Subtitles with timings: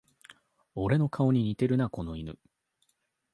[0.73, 2.39] 俺の顔に似てるな、この犬